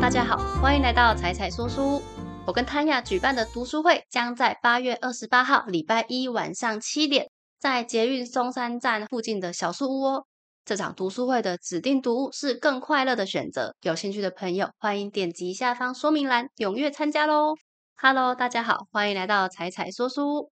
[0.00, 2.02] 大家好，欢迎来到彩彩说书。
[2.46, 10.24] 我跟谭雅举办的读书会将在八月二十八号礼拜一晚上七点，在捷运松山站附近的小树屋哦。
[10.64, 17.54] 这场读书会的指定读物是《更快乐的选择》，有兴趣的朋友欢迎点击下方说明栏踊跃参加喽。
[17.96, 20.50] Hello，大家好，欢迎来到彩彩说书。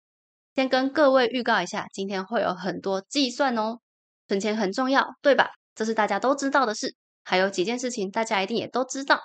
[0.54, 3.78] 先跟各位预告一下，今天会有很多计算哦。
[4.28, 5.48] 存钱很重要，对吧？
[5.74, 6.94] 这是大家都知道的事。
[7.24, 9.18] 还有几件事情，大家一定也都知道。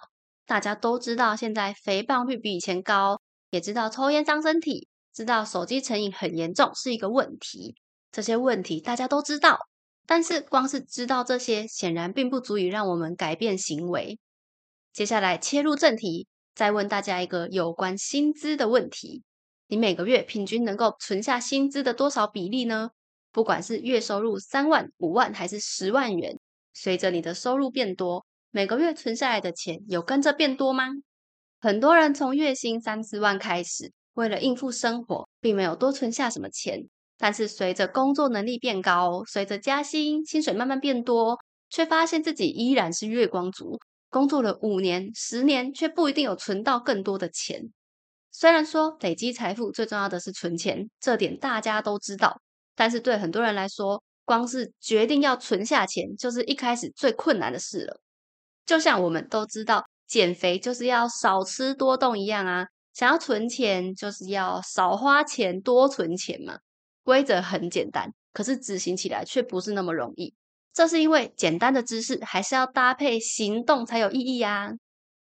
[0.45, 7.75] 大家都知道，现在肥胖率比以前高，也知道抽烟伤身体，知道手机成瘾很严重是一个问题。
[8.11, 9.57] 这些问题大家都知道，
[10.05, 14.19] 但是光是知道这些，显然并不足以让我们改变行为。
[14.91, 19.23] 接下来切入正题，再问大家一个有关薪资的问题：
[19.67, 22.89] 你每个月平均能够存下薪资的多少比例呢？
[23.31, 26.37] 不管是月收入三万、五万还是十万元。
[26.75, 28.25] 随着你的收入变多，
[28.55, 30.85] 每个月存下来的钱有跟着变多吗？
[31.59, 36.87] 很多人从月薪三四万开始，为了应付生活，并没有多存下什么钱。
[37.17, 41.35] 但是随着工作能力变高，随着加薪，薪水慢慢变多，
[41.71, 43.79] 却发现自己依然是月光族，
[44.11, 47.59] 工作了五年、十年，却不一定有存到更多的钱。
[48.29, 52.39] 虽然说累积财富最重要的是存钱，这点大家都知道，
[52.75, 57.99] 但是对很多人来说，光是决定要存下钱，就是一开始最困难的事了。
[58.65, 62.65] 就像我们都知道，减肥就是要少吃多动一样啊。
[62.93, 66.57] 想要存钱，就是要少花钱多存钱嘛。
[67.03, 70.33] 规则很简单，可是执行起来却不是那么容易。
[70.73, 74.69] 这是因为简单的知识还是要搭配行动才有意义啊。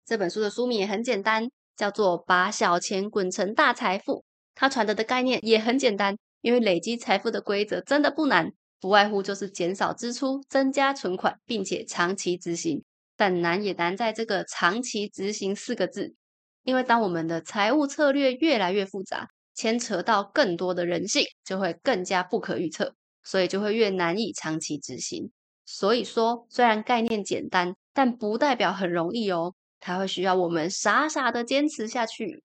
[0.05, 4.13] 这本书的书名也很简单，叫做《把小钱滚成大财富》。
[4.55, 8.51] 它传达的概念也很简单，因为累积财富的规则真的不难。
[8.81, 12.83] 不外乎就是减少支出、增加存款，并且长期执行。
[13.19, 16.15] 但难也难在这个“长期执行”四个字，
[16.63, 25.29] 因为当我们的财务策略越来越复杂，牵扯到更多的人性，就会更加不可预测，所以就会越难以长期执行。
[25.65, 29.53] 所以说，虽然概念简单，但不代表很容易哦。
[29.81, 32.41] 它会需要我们傻傻的坚持下去。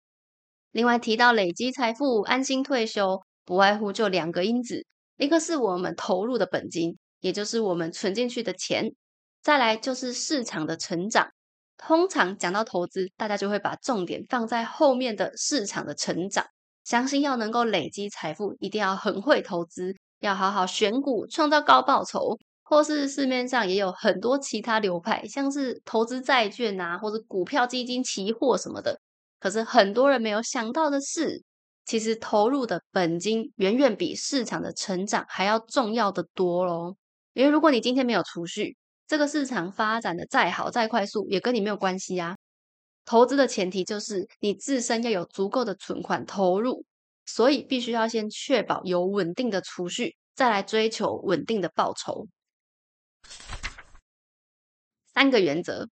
[0.71, 4.85] 另外提到累积财富、安心退休，不外乎就两个因子。
[5.17, 8.93] 一个是我们投入的本金，也就是我们存进去的钱，
[9.41, 11.29] 再来就是市场的成长。
[11.77, 16.45] 通常讲到投资，大家就会把重点放在后面的市场的成长。
[16.83, 22.37] 相信要能够累积财富，一定要很会投资，要好好选股，创造高报酬。
[22.63, 28.99] 或是市面上也有很多其他流派，像是投资债券啊，或者股票、基金、期货什么的。
[29.39, 31.43] 可是很多人没有想到的是。
[31.85, 36.95] 其实投入的本金远远比市场的成长还要重要的多喽。
[37.33, 38.77] 因为如果你今天没有储蓄，
[39.09, 42.37] 这个市场发展的再好再快速，也跟你没有关系啊。
[43.05, 46.85] 投资的前提就是你自身要有足够的存款投入，
[47.25, 52.27] 所以必须要先确保有稳定的储蓄，再来追求稳定的报酬。
[55.15, 55.89] 三个原则，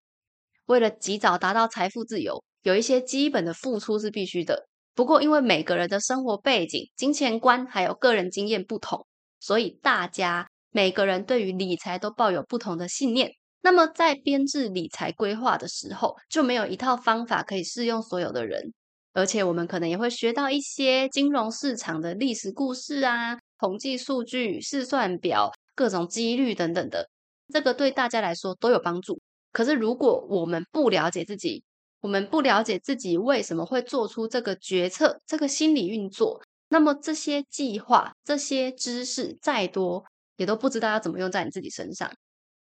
[0.66, 4.68] 为了及早达到财富自由，有一些基本的付出是必须的。
[4.94, 9.04] 不过，因为每个人的生活背景、金钱观还有个人经验不同，
[9.40, 13.30] 所以大家每个人对于理财都抱有不同的信念。
[13.60, 18.72] 那么，在编制理财规划的时候，就没有一套方法可以适用所有的人。
[19.14, 27.08] 而且，我们可能也会学到一些金融市场的历史故事啊、统计数据、试算表、各种几率等等的，
[27.52, 29.20] 这个对大家来说都有帮助。
[29.52, 31.64] 可是，如果我们不了解自己，
[32.00, 40.04] 我们不了解自己为什么会做出这个决策，这个心理运作，那么这些计划、这些知识再多，
[40.38, 42.10] 也都不知道要怎么用在你自己身上。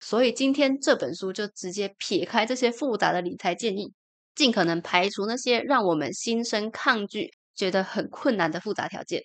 [0.00, 3.94] 所以今天这本书就直接撇开这些复杂的理财建议，
[4.34, 9.22] 尽可能排除那些让我们心生抗拒、觉得很困难的复杂条件。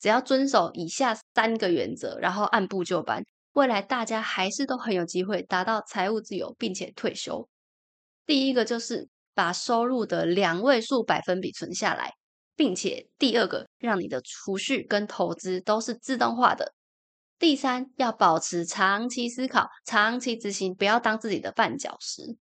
[0.00, 3.22] 只要遵守以下三个原则，然后按部就班，
[3.52, 7.48] 未来大家还是都很有机会达到财务自由，并且退休。
[8.26, 9.08] 第一个就是。
[9.32, 12.12] 把收入的两位数百分比存下来，
[12.56, 16.74] 并且第二个，让你的储蓄跟投资都是自动化的。
[17.40, 22.36] 第三，要保持长期思考、长期执行，不要当自己的绊脚石。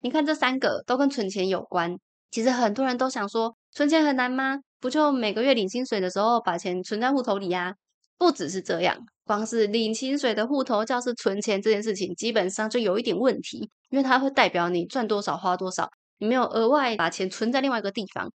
[0.00, 1.96] 你看，这三个都跟存钱有关。
[2.32, 4.58] 其实很多人都想说，存钱很难吗？
[4.80, 7.74] 不就每个月领薪水的时候把钱存在户头里呀？
[8.18, 13.58] 不只是这样，光是领薪水的户头就是存钱这件事情，基本上就有一点问题，
[13.90, 15.88] 因为它会代表你赚多少花多少。
[16.18, 18.28] 你没有额外把钱存在另外一个地方，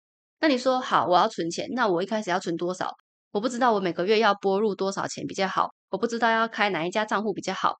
[0.40, 2.90] 那你说好，我要存钱，那我一开始要存多少？
[3.32, 7.78] 我不知道我每个月要拨入多少钱比较好，我不知道要开哪一家账户比较好。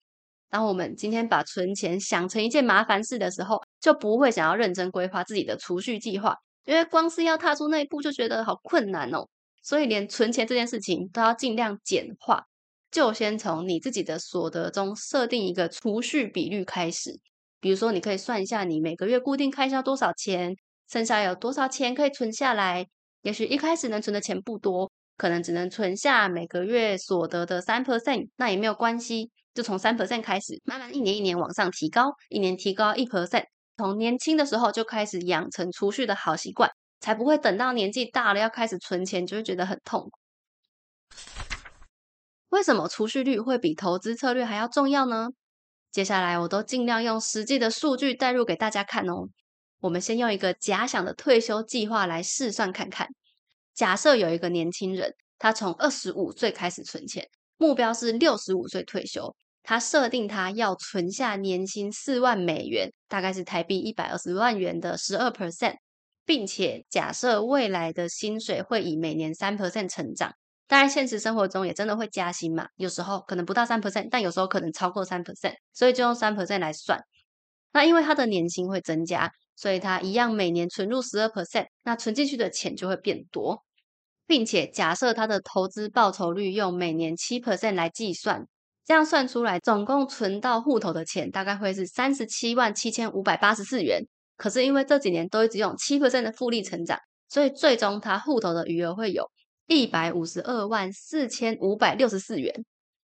[0.49, 6.35] 当我们今天把存钱想成一件麻烦事的时候，就不会想要认真规划自己的储蓄计划，
[6.65, 9.29] 因为光是要踏出那一步就觉得好困难哦。
[9.63, 12.43] 所以连存钱这件事情都要尽量简化，
[12.91, 17.21] 就先从你自己的所得中设定一个储蓄比率开始。
[17.61, 20.57] 比如说，你可以算一下你每个月固定开销多少钱，
[20.91, 22.87] 剩下有多少钱可以存下来。
[23.21, 33.45] 也许一开始能存的钱不多，可能只能存下每个月所得的三 percent，那也没有关系，就从三 percent 开始，慢慢一年一年往上提高，一年提高一 percent，
[33.77, 36.71] 从年轻的时候就开始养成储蓄的好习惯。
[36.99, 40.11] 才不会等到年纪大了要开始存钱，就会觉得很痛苦。
[42.49, 45.29] 为什么储蓄率会比投资策略还要重要呢？
[45.93, 49.29] 接下来我都尽量用实际的数据带入给大家看哦。
[49.81, 53.07] 我们先用一个假想的退休计划来试算看看。
[53.77, 57.29] 假设有一个年轻人，他从二十五岁开始存钱，
[57.59, 59.33] 目标是六十五岁退休。
[59.63, 65.77] 他设定他要存下年薪四万美元，大概是台币一百二十万元的十二 percent。
[66.25, 70.33] 并且假设未来的薪水会以每年三 percent 成长，
[70.67, 77.01] 当然现实生活中也真的会加薪嘛，有时候可能不到三 percent，但有时候可能超过三 percent，所以就用三 percent 来算。
[77.73, 83.63] 那因为他的年薪会增加，所以他一样每年存入十二 percent，那存进去的钱就会变多，
[84.27, 88.47] 并且假设他的投资报酬率用每年七 percent 来计算，
[88.85, 94.03] 这样算出来总共存到户头的钱大概会是三十七万七千五百八十四元。
[94.37, 99.31] 可是因为这几年都一直用七 percent 的复利成长，所以最终他户头的余额会有
[99.67, 102.65] 一百五十二万四千五百六十四元。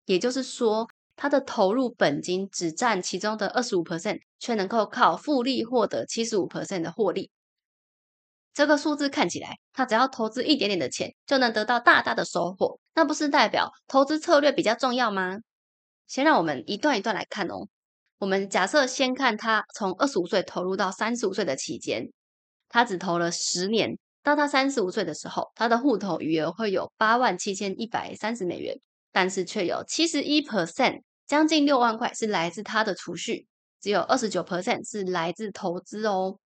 [0.07, 7.31] 也就是说，他的投入本金只占其中的二十五 percent，却能够靠复利获得七十五 percent 的获利。
[8.53, 12.79] 这个数字看起来，他只要投资一点点的钱，就能得到大大的收获。
[12.95, 15.39] 那不是代表投资策略比较重要吗？
[16.07, 17.69] 先让我们一段一段来看哦。
[18.19, 22.11] 我们假设先看他从二十五岁投入到三十五岁的期间，
[22.69, 28.79] 他只投了十年，到他三十五岁的时候，他的户头余额会有八万七千一百三十美元，
[29.13, 33.47] 但是却有七十一 percent，将近六万块是来自他的储蓄，
[33.81, 36.39] 只有二十九 percent 是来自投资哦。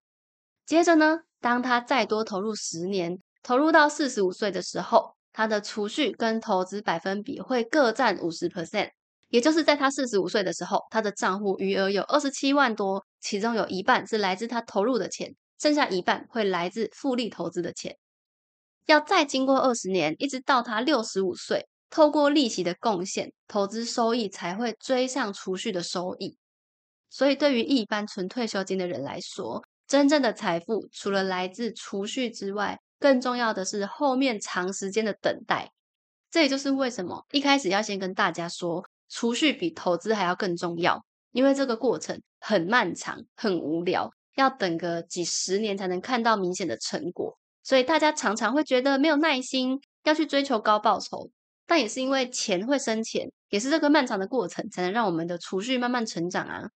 [0.65, 8.89] 接着呢，当他再多投入十年，投入到四十五岁的时候，他的储蓄跟投资百分比会各占五十 percent。
[9.29, 17.95] 也就是在他四十五岁的时候，他的账户余额有二十七万多，其中有一半是来自他投入的钱，剩下一半会来自复利投资的钱。
[18.87, 26.39] 要再经过二十年，一直到他六十五岁，透过利息的贡献，投资收益才会追上储蓄的收益。
[27.11, 35.71] 所以，对于一般存退休金的人来说，真正的财富除了来自储蓄之外，更重要的是后面长时间的等待。
[36.31, 38.85] 这也就是为什么一开始要先跟大家说。
[39.11, 51.31] 储蓄比投资还要更重要，因为这个过程很漫长、很无聊，要等个几十年才能看到明显的成果，所以大家常常会觉得没有耐心要去追求高报酬。
[51.67, 56.69] 但也是因为钱会生钱，也是这个漫长的过程才能让我们的储蓄慢慢成长啊。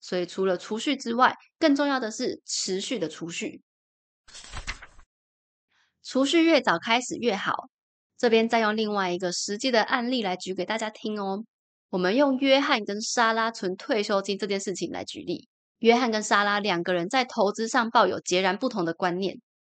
[0.00, 3.62] 所以除了储蓄之外，更重要的是持续的储蓄。
[6.02, 7.68] 储蓄越早开始越好。
[8.18, 11.44] 这边再用另外一个实际的案例来举给大家听哦。
[11.90, 15.48] 我们用约翰跟莎拉存退休金这件事情来举例。
[15.80, 19.36] 约翰跟莎拉两个人在投资上抱有截然不同的观念。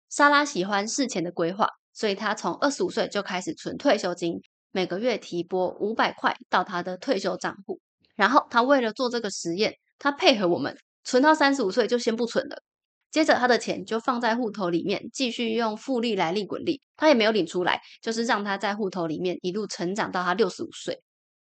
[0.09, 7.81] 莎拉喜欢事前的规划，所以她从二十五岁就开始存退休金，每个月提拨五百块到她的退休账户。
[8.15, 12.63] 然后她为了做这个实验，他配合我们存到三十五岁就先不存了。
[13.11, 16.83] 接着他的钱就放在户头里面，继续用复利来利滚利。
[16.97, 21.01] 他也没有领出来，就是让他在户头里面一路成长到他六十五岁。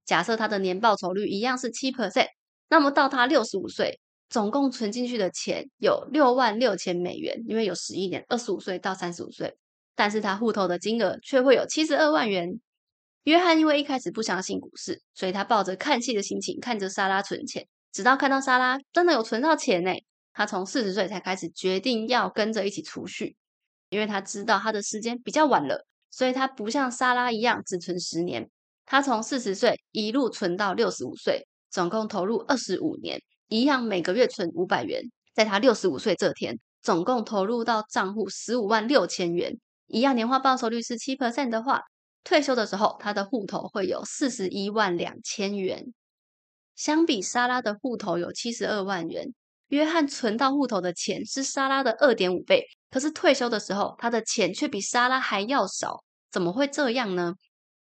[0.06, 2.28] 假设他的年报酬率一样是七 percent，
[2.70, 9.54] 那么到他六十五岁，总共存进去的钱有六万六千美元，因为有十一年，二十五岁到三十五岁，
[9.94, 12.62] 但是他户头的金额却会有七十二万元。
[13.24, 19.92] 约翰因为一开始不相信股市，所以他抱着看戏的心情看着莎拉存钱，直到看到莎拉真的有存到钱呢，
[20.34, 23.36] 他从四十岁才开始决定要跟着一起储蓄，
[23.90, 28.50] 因为他知道他的时间比较晚了，所以他不像莎拉一样只存十年。
[28.86, 35.04] 他从四十岁一路存到六十五岁，总共投入二十五年，一样每个月存五百元。
[35.34, 39.58] 在他六十五岁这天，总共投入到账户十五万六千元，
[39.88, 41.82] 一样年化报酬率是七 percent 的话，
[42.24, 45.94] 退休的时候他的户头会有四十一万两千元。
[46.82, 49.32] 相比莎拉的户头有七十二万元，
[49.68, 57.36] 约翰存到户头的钱是莎拉的二点五倍，可是退休的时候他的钱却比莎拉还要少，怎么会这样呢？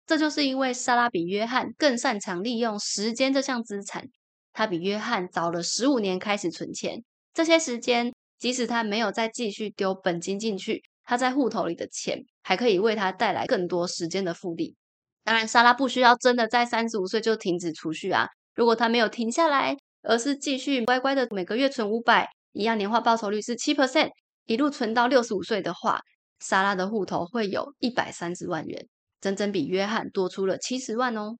[0.07, 4.03] 这就是因为莎拉比约翰更擅长利用时间这项资产，
[4.51, 7.03] 他比约翰早了十五年开始存钱，
[7.35, 14.75] 这些时间，即使他没有再继续丢本金进去，他在户头里的钱还可以为他带来更多时间的复利。
[15.23, 18.27] 当然，莎拉不需要真的在三十五岁就停止储蓄啊。
[18.57, 24.09] 如果他没有停下来，而是继续乖乖的每个月存五百，一样年化报酬率是七 percent，
[24.47, 26.01] 一路存到六十五岁的话，
[26.39, 28.87] 莎拉的户头会有一百三十万元，
[29.21, 31.37] 整整比约翰多出了七十万哦。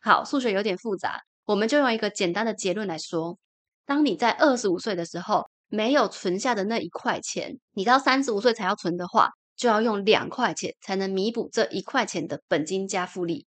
[0.00, 3.36] 好，数学有点复杂，我们就用一个简单的结论来说：
[3.84, 13.44] 当你在二十五岁的时候没有存下的那一块钱，你到三十五岁才要存的话，就要用两块钱才能弥补这一块钱的本金加复利。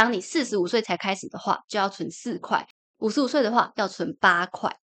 [0.00, 2.64] 当你四十五岁才开始的话，就要存四块；
[3.00, 4.74] 五十五岁的话要存八块。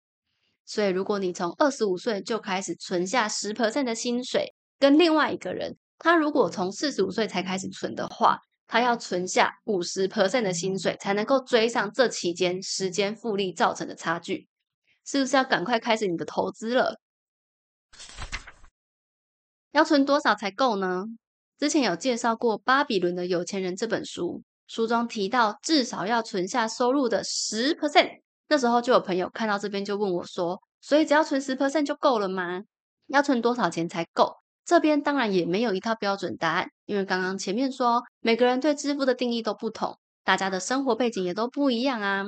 [0.66, 14.46] 所以，如果你从二十五岁就开始存下十 percent 的薪水，跟另外一个人，他如果从四十五岁才开始存的话，他要存下五十 percent 的薪水，才能够追上这期间时间复利造成的差距，
[15.06, 17.00] 是不是要赶快开始你的投资了？
[19.72, 21.04] 要存多少才够呢？
[21.58, 28.10] 之前有介绍过《巴比伦的有钱人》这本书，书中提到至少要存下收入的十 percent。
[28.48, 32.62] 那时候就有朋友看到这边就问我说：“所以只要存十 percent 就够了吗？
[33.08, 42.24] 要存多少钱才够？”这边当然也没有一套标准答案，因为刚刚前面说每个人对支付的定义都不同，大家的生活背景也都不一样啊。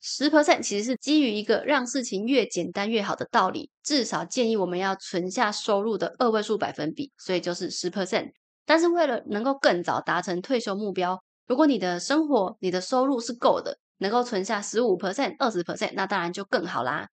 [0.00, 8.30] 十 percent 其实是基于一个让事情越简单越好的道理，至少建议我们要存下收入的二位数百分比，所以就是十 percent。
[8.64, 17.08] 但是为了能够更早达成退休目标，如果你的生活、你的收入是够的，能够存下十五 percent、二十 percent，那当然就更好啦。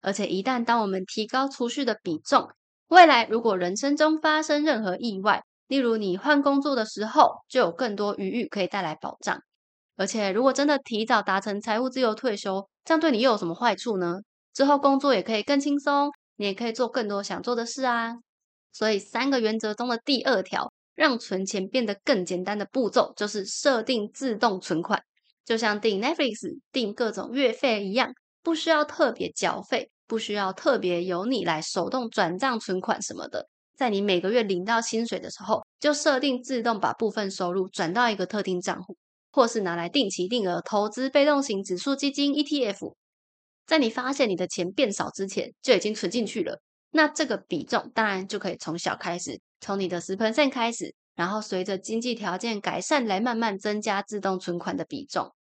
[0.00, 2.48] 而且一旦当我们提高储蓄的比重，
[2.88, 9.40] 未来如果人生中发生任何意外，例如你换工作的时候，就有更多余裕可以带来保障。
[9.96, 14.20] 而且如果真的提早达成财务自由退休，这样对你又有什么坏处呢？
[14.54, 18.14] 之后工作也可以更轻松，你也可以做更多想做的事啊。
[18.72, 25.00] 所以三个原则中的第二条，让存钱变得更简单的步骤，就是设定自动存款，
[25.44, 28.12] 就像订 Netflix、订各种月费一样，
[28.42, 29.90] 不需要特别缴费。
[30.08, 38.96] 不需要特别由你来手动转账存款什么的，在你每个月领到薪水的时候，就设定自动把部分收入转到一个特定账户，
[39.30, 42.94] 或是拿来定期定额投资被动型指数基金 ETF。
[43.66, 46.58] 在你发现你的钱变少之前，就已经存进去了。
[46.90, 55.32] 那这个比重当然就可以从小开始，从你的十 percent 开始，然后随着经济条件改善来慢慢增加自动存款的比重。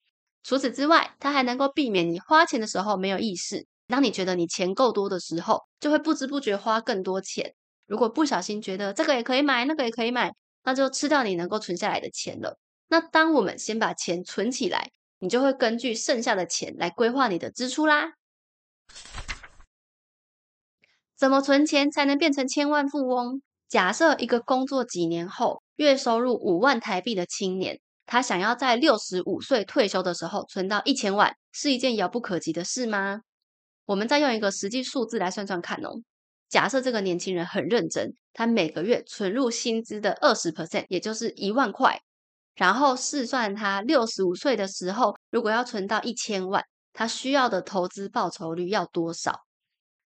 [0.44, 3.66] 除此之外，它还能够避免你花钱的时候没有意识。
[3.88, 7.54] 当你觉得你钱够多的时候，就会不知不觉花更多钱。
[7.86, 10.32] 如果不小心觉得这个也可以买，那个也可以买，
[10.64, 12.58] 那就吃掉你能够存下来的钱了。
[12.90, 18.14] 那当我们先把钱存起来，你就会根据剩下的钱来规划你的支出啦。
[21.16, 23.42] 怎么存钱才能变成千万富翁？
[23.70, 33.22] 假设一个工作几年后，月收入五万台币的青年，他想要在六十五岁退休的时候存到一千万，是一件遥不可及的事吗？
[33.86, 35.92] 我们再用一个实际数字来算算看哦。
[36.48, 42.02] 假设这个年轻人很认真，他每个月存入薪资的二十 percent，也就是一万块，
[42.56, 49.47] 然后试算他六十五岁的时候，如果要存到一千万，他需要的投资报酬率要多少？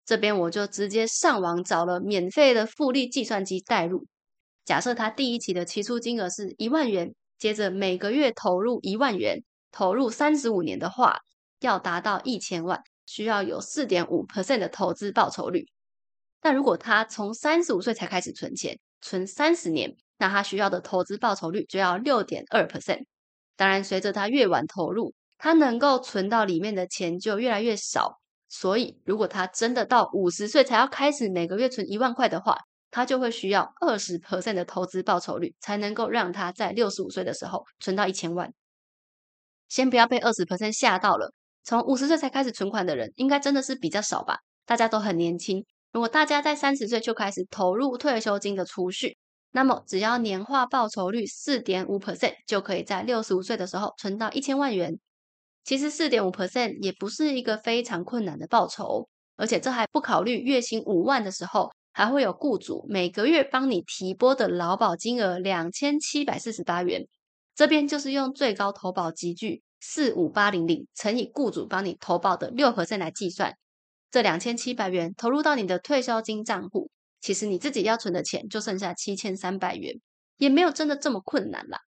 [0.05, 4.05] 这边我就直接上网找了免费的复利计算机代入。
[4.65, 11.20] 假设他第一期的期初金额是一万元，接着每个月投入一万元，投入三十五年的话，
[11.60, 12.81] 要达到一千万。
[13.08, 15.65] 需要有四点五 percent 的投资报酬率，
[16.39, 23.03] 但如果他从三十五岁才开始存钱，存三十年，那他需要的投资报酬率就要六点二 percent。
[23.58, 28.21] 当然，随着他越晚投入，他能够存到里面的钱就越来越少。
[28.53, 32.58] 所以，如果他真的到五十岁才要开始每个月存一万块的话，
[32.91, 38.53] 他就会需要二十 percent 的投资报酬率，才能够让他在六十五岁的时候存到一千万。
[39.70, 41.34] 先不要被二十 percent 吓到了。
[41.63, 44.39] 从五十岁才开始存款的人，应该真的是比较少吧？
[44.65, 45.65] 大家都很年轻。
[45.93, 49.17] 如果大家在三十岁就开始投入退休金的储蓄，
[49.51, 55.00] 那么只要年化报酬率四点五 percent，就可以在六十五岁的时候存到一千万元。
[55.63, 67.08] 其实四点五 percent 也不是一个非常困难的报酬，而且这还不考虑月薪五万的时候，还会有雇主每个月帮你提拨的劳保金额两千七百四十八元。
[67.56, 69.62] 这边就是用最高投保集聚。
[69.84, 73.56] 四五八零零乘以雇主帮你投保的六 percent 来计算，
[74.12, 80.00] 这两千七百元投入到你的退休金账户，其实你自己要存的钱就剩下七千三百元，
[80.38, 81.80] 也没有真的这么困难啦。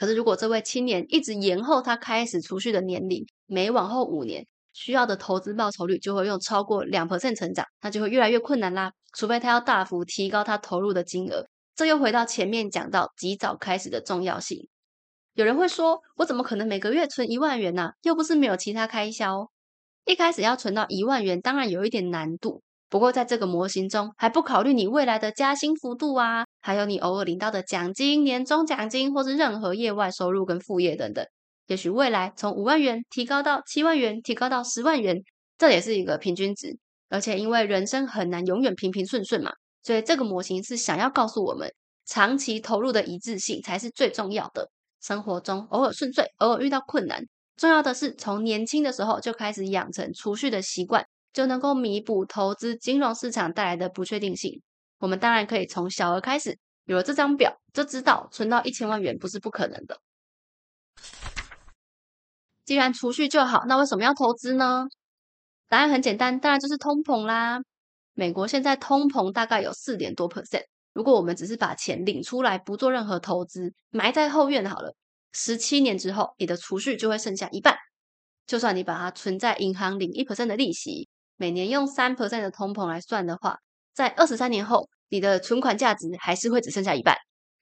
[0.00, 4.42] 可是如果这位青年一直延后他开始储蓄的年龄，每往后五年，
[4.72, 8.90] 需要的投资报酬率就会用超过两 percent 成长，那就会越来越困难啦。
[9.14, 11.44] 除非他要大幅提高他投入的金额。
[11.76, 14.66] 这又回到前面讲到及早开始的重要性。
[15.34, 17.90] 有人会说，我怎么可能每个月存一万元呢？
[18.00, 19.50] 又不是没有其他开销。
[20.06, 22.62] 一开始要存到一万元，当然有一点难度。
[22.88, 31.24] 不过在这个模型中，还不考虑你未来的加薪幅度啊，还有你偶尔领到的奖金、年终奖金，或是任何业外收入跟副业等等。
[31.66, 35.22] 也许未来从五万元提高到七万元，提高到十万元，
[35.56, 36.78] 这也是一个平均值。
[37.08, 39.50] 而且因为人生很难永远平平顺顺嘛，
[39.82, 41.72] 所以这个模型是想要告诉我们，
[42.06, 44.70] 长期投入的一致性才是最重要的。
[45.00, 47.24] 生活中偶尔顺遂，偶尔遇到困难，
[47.56, 54.60] 重要的是从年轻的时候就开始养成储蓄的习惯，就能够弥补投资金融市场带来的不确定性。
[55.00, 59.98] 我们当然可以从小额开始，有了这张表就知道存到一千万元不是不可能的。
[62.64, 64.86] 既然储蓄就好，那为什么要投资呢？
[65.68, 67.58] 答案很简单，当然就是通膨啦。
[68.12, 70.64] 美国现在通膨大概有四点多 percent。
[70.92, 74.94] 如果我们只是把钱领出来，不做任何投资，埋在后院好了，
[75.32, 77.76] 十七年之后，你的储蓄就会剩下一半。
[78.46, 83.56] 就算你把它存在银行领一 percent 的利息，每年用三 percent 的通膨来算的话，
[84.00, 87.14] 在二十三年后，你的存款价值还是会只剩下一半。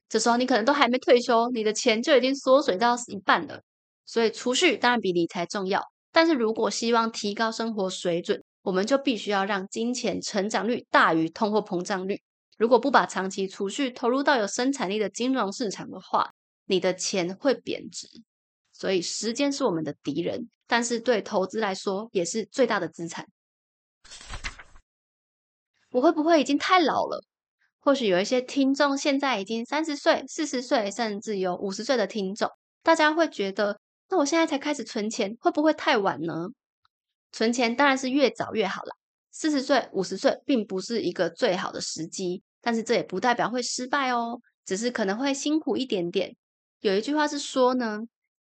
[0.09, 3.61] 这时候你可能都还没退休，你的钱就已经缩水到一半了。
[4.07, 12.17] 所以储蓄当然比理财重要，但是如果希望提高生活水准，我们就必须要让金钱成长率大于通货膨胀率。
[12.57, 16.31] 如果不把长期储蓄投入到有生产力的金融市场的话，
[16.67, 18.07] 你的钱会贬值。
[18.73, 23.27] 所以时间是我们的敌人，但是对投资来说也是最大的资产。
[25.91, 27.23] 我会不会已经太老了？
[27.81, 32.51] 或许有一些听众现在已经三十岁、四十岁，甚至有五十岁的听众，
[32.83, 33.81] 大家会觉得。
[34.11, 36.49] 那我现在才开始存钱，会不会太晚呢？
[37.31, 38.95] 存钱当然是越早越好啦。
[39.31, 46.35] 四十岁、五十岁并不是一个最好的时机，但是这也不代表会失败哦，只是可能会辛苦一点点。
[46.81, 48.01] 有一句话是说呢，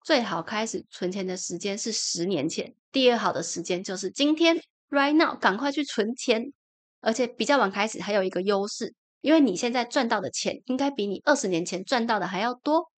[0.02, 6.52] 最好开始存钱的时间是十年前，第二好的时间就是今天，right now，赶快去存钱。
[7.00, 12.90] 而且比较晚开始还有一个优势，因为你现在赚到的钱应该比你二十年前赚到的还要多。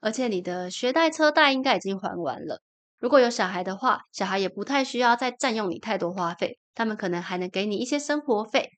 [0.00, 2.62] 而且你的学贷车贷应该已经还完了。
[2.98, 8.70] 如果有小孩的话，小孩也不太需要再占用你太多花费，他们可能还能给你一些生活费，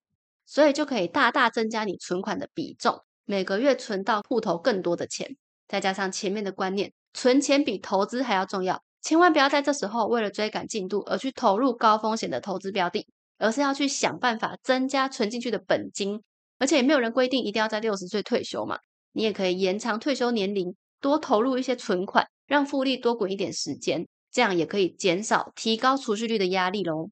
[0.47, 5.37] 所以就可以大大增加你存款的比重，每个月存到户头更多的钱。
[5.69, 13.07] 再加上前面的观念，存钱比投资还要重要，千万不要在这时候为了追赶进度而去投入高风险的投资标的，
[13.43, 16.23] 而是要去想办法增加存进去的本金。
[16.59, 18.79] 而且也没有人规定一定要在六十岁退休嘛，
[19.13, 20.75] 你也可以延长退休年龄。
[21.01, 27.11] 多投入一些存款，让复利多滚一点时间，这样也可以减少提高储蓄率的压力喽。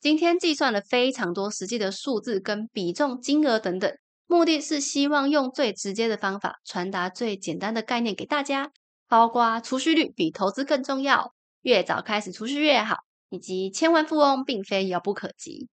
[0.00, 3.92] 今天计算了非常多实际的数字跟比重、金额等等，
[4.26, 8.70] 目的是希望用最直接的方法传达最简单的概念给大家，
[9.06, 12.96] 包括储蓄率比投资更重要，越早开始储蓄越好，
[13.30, 15.68] 以及千万富翁并非遥不可及。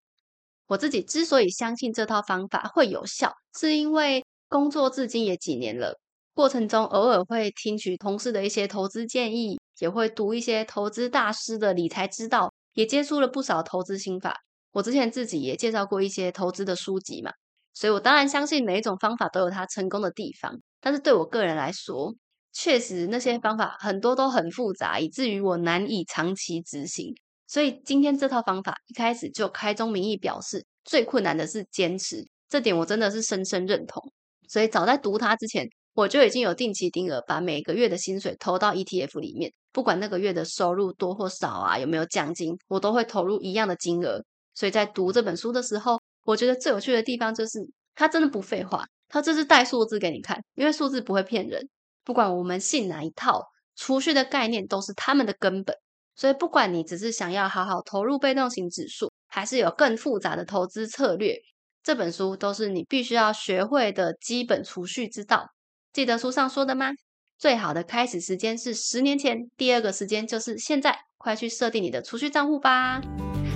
[0.67, 4.23] 我自己之所以相信这套方法会有效，是因为。
[4.47, 5.99] 工作至今也几年了，
[6.35, 14.37] 过程中偶尔会听取同事的一些投资建议，也会读一些投资大师的理财之道，也接触了不少投资心法。
[14.71, 17.31] 我之前自己也介绍过一些投资的书籍嘛，
[17.73, 20.55] 所以我当然相信每一种方法都有它成功的地方。
[20.79, 22.13] 但是对我个人来说，
[22.53, 27.15] 确实那些方法很多都很复杂，以至于我难以长期执行。
[27.47, 34.01] 所以今天这套方法一开始就开宗明义表示，最困难的是坚持，这点我真的是深深认同。
[34.47, 44.23] 所以早在读它之前，我就已经有定期定额把每个月的薪水投到 ETF 里面，不管那个月的收入多或少啊，有没有奖金，我都会投入一样的金额。
[44.53, 47.59] 所以在读这本书的时候，我觉得最有趣的地方就是
[47.93, 51.69] 它真的不废话，它就是带数字给你看，因为数字不会骗人。
[52.03, 53.41] 不管我们信哪一套，
[53.75, 55.75] 储蓄的概念都是他们的根本。
[56.15, 61.35] 所以不管你只是想要好好投入被动型指数，还是有更复杂的投资策略。
[61.83, 65.47] 这本书都是你必须要学会的基本储蓄之道。
[65.93, 66.91] 记得书上说的吗？
[67.37, 70.97] 最好的开始时间是十年前，第二个时间就是现在。
[71.17, 73.01] 快去设定你的储蓄账户吧。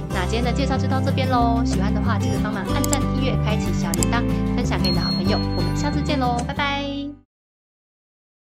[0.10, 1.62] 那今天的介绍就到这边喽。
[1.64, 5.38] 喜欢的话记得帮忙按赞、订阅、开启小铃铛，分享给你的好朋友。
[5.56, 6.89] 我们下次见喽，拜拜。